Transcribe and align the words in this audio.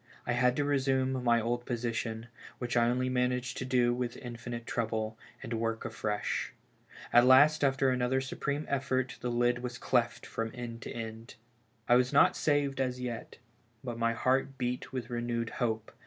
I 0.25 0.33
had 0.33 0.55
to 0.55 0.63
resume 0.65 1.23
my 1.23 1.39
old 1.39 1.67
position— 1.67 2.25
which 2.57 2.75
I 2.75 2.89
only 2.89 3.07
managed 3.07 3.57
to 3.57 3.65
do 3.65 3.93
with 3.93 4.17
infinite 4.17 4.65
trouble— 4.65 5.15
and 5.43 5.53
work 5.53 5.85
afresh. 5.85 6.53
At 7.13 7.27
last, 7.27 7.63
after 7.63 7.91
another 7.91 8.19
su 8.19 8.35
preme 8.35 8.65
effort, 8.67 9.19
tlie 9.21 9.37
lid 9.37 9.59
was 9.59 9.77
cleft 9.77 10.25
from 10.25 10.49
end 10.55 10.81
to 10.81 10.91
end. 10.91 11.35
I 11.87 11.97
was 11.97 12.11
not 12.11 12.35
saved 12.35 12.81
as 12.81 12.99
yet, 12.99 13.37
but 13.83 13.99
my 13.99 14.13
heart 14.13 14.57
beat 14.57 14.91
with 14.91 15.11
re 15.11 15.21
newed 15.21 15.51
hope. 15.61 15.91